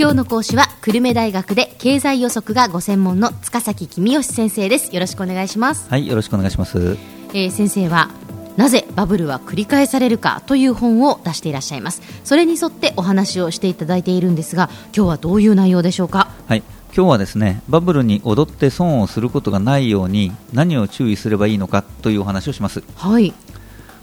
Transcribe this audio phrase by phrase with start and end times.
[0.00, 4.94] 今日の講師は久留米大学で経済予測がご専門の塚崎公義先生です。
[4.94, 6.96] よろしくお願いしますはいよろしくお願いします、
[7.30, 8.08] えー、先生は
[8.56, 12.00] なぜバブルは繰り返されるかという本を出していらっしゃいます。
[12.22, 16.30] それに沿ってお話をしていただいているんですが今日はどういう内容でしょうか？
[16.46, 16.62] はい
[16.94, 22.84] 今日はですねバブルに踊って損をすることがないように何を注意すればいいのかというお話をします。
[22.94, 23.34] はい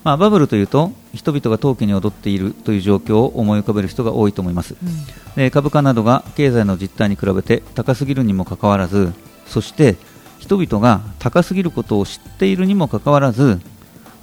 [0.05, 9.13] まあ、バブルというと人々が投機に踊っているという状況を思い浮かべる人が多いと思います、うん、で株価などが経済の実態に比べて高すぎるにもかかわらず
[9.47, 9.95] そして
[10.37, 13.59] 人々が高すぎることを知っているにもかかわらず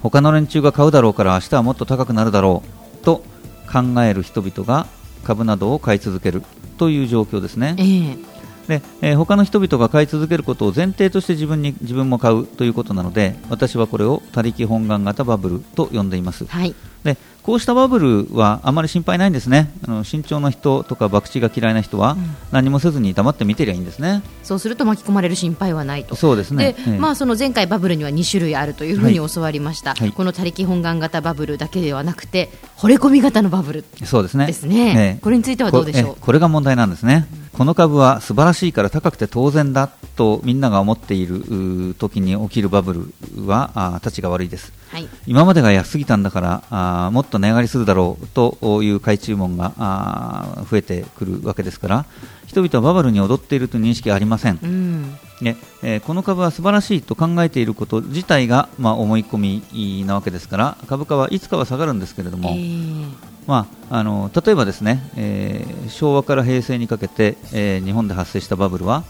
[0.01, 2.63] 他の連中が買うだろうから明日はもっと高くなるだろ
[3.01, 3.21] うと
[3.69, 4.87] 考える人々が
[5.25, 6.43] 株などを買い続ける
[6.77, 7.75] という状況ですね。
[7.77, 8.32] えー
[8.67, 16.73] で、えー、他の人々が買い続けることを前提として自分に自分も買うということなので私はこれを他力本願型バブルと呼んでいます、はい、
[17.03, 19.69] でこうしたバブルはあまり心配ないんですね。
[19.85, 22.15] あの身長の人とか博打が嫌いな人は
[22.53, 26.15] 何もせずに黙って見てりゃいいんですね、うん、そうすると巻き込まれる心配はないと。
[26.15, 26.73] そうですね。
[26.85, 34.47] で、まあ、その前回バブルには2種類あるというふうに教わりました、はい、この他力本願型バブルだけではなくて惚れ込み型のバブルそうですね。
[34.47, 36.15] ですね、これについてはどうでしょう？
[36.21, 52.05] これが問題なんですね、うんこの株は素晴らしいから高くて当然だとみんなが思っている時に起きるバブルはあたちが悪いです、はい、今までが安すぎたんだからあもっと値上がりするだろうという買い注文があ増えてくるわけですから
[52.47, 69.03] 人々はバブルに踊っているという認識はありません、うん、でえー、この株は素晴らしいと考えていること自体が、まあ、思い込みなわけですから株価はいつかは下がるんですけれども、えーまあ、あの例えばですね、えー、昭和から平成にかけて、えー、日本で発生したバブルは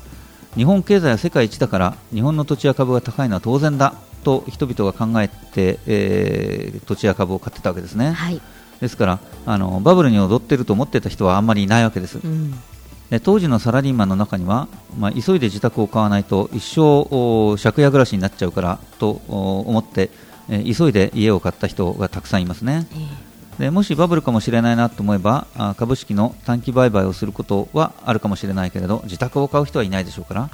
[0.56, 8.42] 日本経済は世界一だから日本の土地や株が高いのは当然だと人々が考えて、えー、土地や株を買ってたわけですね、はい、
[8.80, 12.54] ですからあのバブルに踊っていると思っていた人はあんまりいないわけです、うん、
[13.09, 14.67] で当時のサラリーマンの中には、
[14.98, 17.06] まあ、急いで自宅を買わないと一生
[17.61, 20.10] 借家暮らしになっちゃうからと思って、
[20.49, 22.88] えー、急いで家を買った人がたくさんいますね。
[22.92, 25.47] えーでもしバブルかもしれないなと思えば
[25.77, 30.49] 株式の短期売買をすることはあるかもしれないけれど自宅を買う人はいないでしょうから、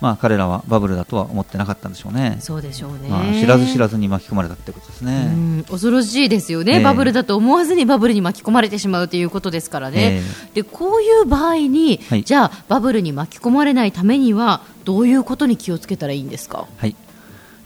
[0.00, 2.38] まあ、彼らはバブルだとは思ってなかったんでしょうね。
[2.40, 5.62] そうでしょうね、まあ、知らず知らずに巻き込まれたってことですね。
[5.68, 10.16] 恐ろしいですよね、えー、バブルだと思わずにバブルに巻き込まれてしまうということですからね。
[10.16, 16.66] えー、でこういう場合に、はい、じゃあバブルに巻き込まれないためにはどういうことに気をつけたらいいんですか？
[16.78, 16.96] はい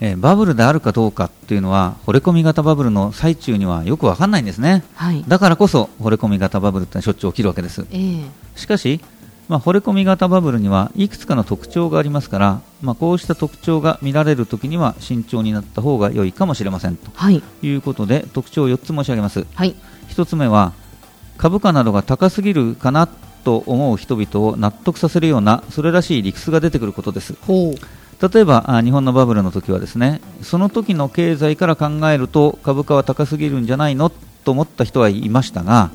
[0.01, 8.99] えー、バブルであるかどうかっていうのは惚れ込み型バブルの最中にはよく分かんないんですね、はい、だからこそ惚れ込み型バブルってしょっちゅう起きるわけです、えー、しかし、
[9.47, 19.75] まあ、惚れ込み型バブルにはいくつかの特徴がありますから、まあ、こうした特徴が見られるときには慎重になった方が良いかもしれませんと、はい、いうことで特徴を4つ申し上げます、はい、
[20.09, 20.73] 1つ目は
[21.37, 23.07] 株価などが高すぎるかな
[23.45, 27.35] と思う人々を納得させるようなそれらしい理屈が出てくることです
[28.21, 35.91] 例えば日本のバブルの時はですねその時の経済から考えると株価は高すぎるんじゃないのと思った人はいましたが、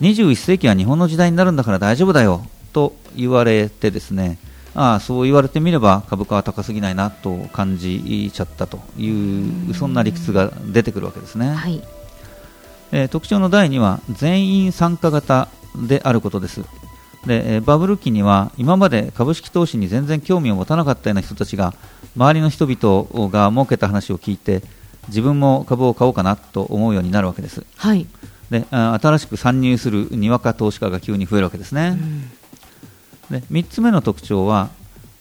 [0.00, 4.38] うん、21世紀は日本の時代になるんだから大丈夫だよと言われてですね
[4.74, 11.82] ああそう言われてみれば株価は高すぎないなと感じちゃったというそんな理屈が出てくるわけですね、はい、
[12.92, 15.48] えー、特徴の第2は全員参加型
[15.88, 16.62] であることです
[17.26, 21.74] でバブル期には今まで株式投資に全然興味を持たなかったような人たちが
[22.16, 24.62] 周りの人々が儲けた話を聞いて
[25.08, 28.06] 自分も株を買おうかなと思うようになるわけです、はい、
[28.50, 31.98] で新しく参入するにわか投資家が急に増えるわけですね、
[33.30, 34.70] うん、で3つ目の特徴は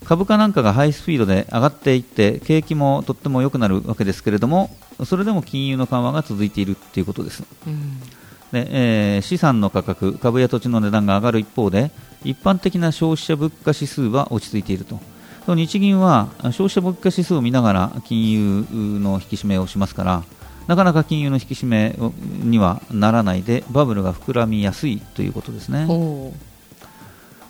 [0.06, 8.00] 株価なんかがハイスピードで上がっていって景気もとっても良くなるわけですけれどもそれでも金融の緩和が続いているということです、うん
[8.56, 11.92] でえー、資産の価格、株や土地の値段が上がる一方で
[12.24, 15.00] 一般的な消費者物価指数は落ち着いていると。
[15.56, 20.24] 日銀は消費者物価指数を見ながら金融の引き締めをしますから
[20.66, 21.96] なかなか金融の引き締め
[22.44, 25.86] にはならないでバブルが膨らみやすいということですね。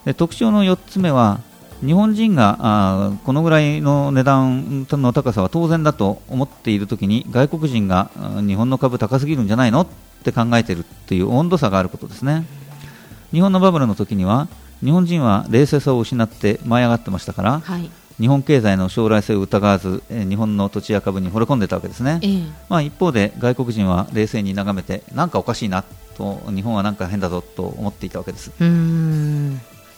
[0.03, 1.39] で特徴の4つ目は
[1.85, 8.09] 日本人があこのぐらいの値段の高さは当然だと思っているときに外国人が
[8.45, 9.88] 日本の株高すぎるんじゃないの
[10.30, 12.45] って考えているという温度差があることですね。
[13.31, 14.48] 日本のバブルの時には
[14.83, 17.89] 日本人は冷静さを失って舞い上がってましたから、はい、
[18.19, 25.83] 日本経済の将来性を疑わず、え日本の土地や株に惚れ込んでたわけですね、えー、まあ、一方で外国人は冷静に眺めてなんかおかしいな
[26.18, 28.51] と日本はなんか変だぞと思っていたわけです。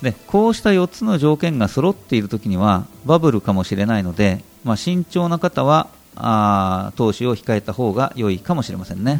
[0.01, 9.19] でこうした4つの条件が揃っている時にはバブルかもしれないので、まあ、慎重な方はあ投資を控えた方が良いかもしれませんね。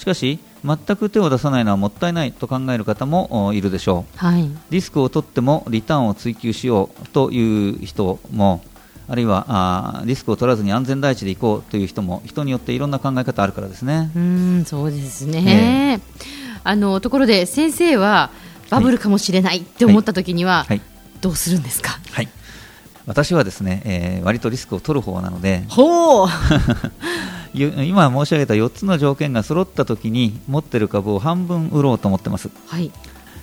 [0.00, 8.62] しかし全く手を出さないのはもったいないと考える方もいるでしょう、はい、リスクを取ってもリターンを追求しようという人も
[9.08, 14.10] あるいはあリスクを取らずに安全第一でいこうという人も人によっていろんな考え方あるからですね。
[14.16, 18.30] うんそうですね、えー、あのところで先生は
[18.70, 20.80] バブルかもしれないって思った時には、はい、
[21.20, 22.28] どうするんですか、はい、
[23.04, 25.64] 私はですね、えー、割とリスクを取る方なので。
[25.68, 26.28] ほう
[27.54, 32.50] 今申し上げた4つの条件が揃った時に持っている株を半分売ろうと思ってます。
[32.66, 32.90] はい。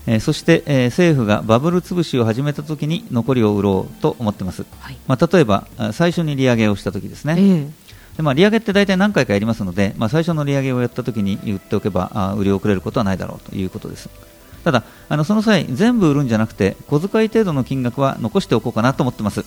[0.08, 7.72] えー、そして、えー、政府がバブル潰しを始めたときに残りを売ろうと思ってます、はい、まあ、例えば最初に利上げをしたときですね、えー、
[8.16, 14.10] でまあ、利上げって大体何回かやりますので、まあ、最初の利上げをやったときに売っておけばあ売り遅れることはないだろうということです。
[14.64, 19.46] ただあのその際全部売るんじゃなくて小遣い程度の金額は残しておこうかなと思ってます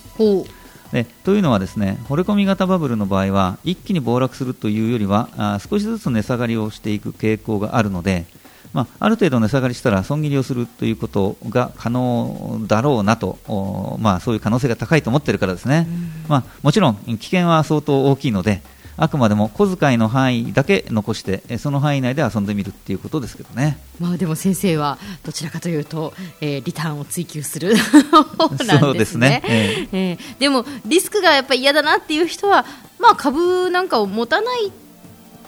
[0.93, 8.27] でというのはですね惚れ込み型バブルの場合は一気に暴落するというよりはあ少しずつ値下がりをしていく傾向があるので
[8.73, 13.39] まあ、ある程度値下がりしたら損切りをするということが可能だろうなと、
[14.01, 15.89] まあ、そういう可能性が高いと思っているからですね、
[16.29, 18.63] まあ、もちろん危険は相当大きいので
[19.00, 26.12] あくまでも小遣いの範囲だけ残してその範囲内で遊んでみるっていうことですけどね、まあ、でも先生はどちらかというと、
[26.43, 27.75] えー、リターンを追求する
[28.79, 32.67] そうですね、えー、えー、でもリスクがやっぱり嫌だなっていう人は、
[32.99, 34.70] まあ、株なんかを持たない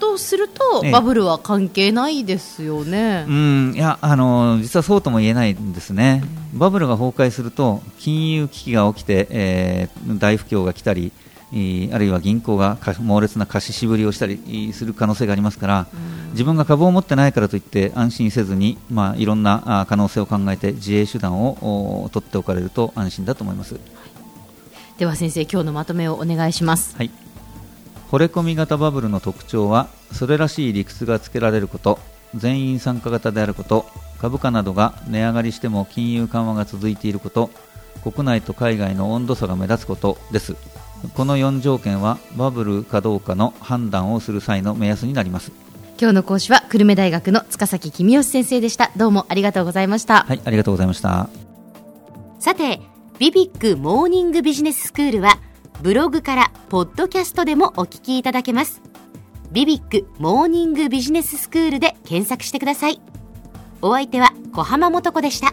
[0.00, 3.24] とすると、バブルは関係ないですよね。
[3.28, 3.72] うん。
[3.76, 11.12] いやあの実はそうとも言えないんですね、うん、バブルが崩壊すると金融危機が起きて、えー、大不況が来たり、
[11.92, 15.96] あるいは銀行が猛烈な貸ししぶりをしたりする可能性がありますから、う
[16.28, 23.78] ん、自分が株を持ってないからといって安心せずに、まあ、いろんな可能性を考えて自衛手段を取っておかれると安心だと思います。
[24.98, 26.96] では先生今日のまとめをお願いします。
[26.96, 27.10] はい
[28.12, 31.98] 惚れ込み型バブルの特徴はそれらしい理屈がつけられること
[32.34, 33.86] 全員参加型であること
[34.20, 37.48] 株価などが値上がりしても金融緩和が続いていること
[38.02, 40.56] 国内と海外の温度差が目立つことです
[41.14, 45.52] この4条件はバブルかどうかの判断をする際の目安になります
[46.00, 51.28] 今日の講師は久留米大学の塚崎公義先生でしたどうもありがとうございましたはいありがとうございました
[52.38, 52.80] さて
[53.18, 55.38] ビビックモーニングビジネススクールは
[55.82, 58.80] ブログからポッドキャストでもお聞きいただけます。
[59.50, 63.00] ビビックモーニングビジネススクールで検索してください。
[63.80, 65.52] お相手は小浜もとこでした。